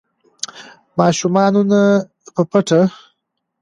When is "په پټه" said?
2.33-2.81